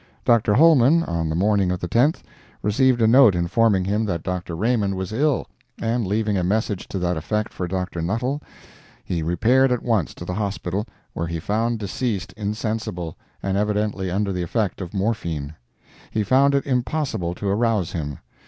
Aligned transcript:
Dr. 0.25 0.55
Holman, 0.55 1.03
on 1.03 1.29
the 1.29 1.35
morning 1.35 1.71
of 1.71 1.79
the 1.79 1.87
10th, 1.87 2.23
received 2.63 3.03
a 3.03 3.07
note 3.07 3.35
informing 3.35 3.85
him 3.85 4.03
that 4.05 4.23
Dr. 4.23 4.55
Raymond 4.55 4.95
was 4.95 5.13
ill, 5.13 5.45
and 5.79 6.07
leaving 6.07 6.39
a 6.39 6.43
message 6.43 6.87
to 6.87 6.97
that 6.97 7.17
effect 7.17 7.53
for 7.53 7.67
Dr. 7.67 8.01
Nuttall, 8.01 8.41
he 9.05 9.21
repaired 9.21 9.71
at 9.71 9.83
once 9.83 10.15
to 10.15 10.25
the 10.25 10.33
Hospital, 10.33 10.87
where 11.13 11.27
he 11.27 11.39
found 11.39 11.77
deceased 11.77 12.33
insensible, 12.35 13.15
and 13.43 13.57
evidently 13.57 14.09
under 14.09 14.33
the 14.33 14.41
effect 14.41 14.81
of 14.81 14.91
morphine. 14.91 15.53
He 16.09 16.23
found 16.23 16.55
it 16.55 16.65
impossible 16.65 17.35
to 17.35 17.47
arouse 17.49 17.91
him. 17.91 18.17